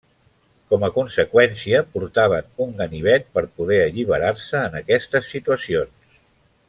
[0.73, 6.19] Com a conseqüència portaven un ganivet per poder alliberar-se en aquestes situacions.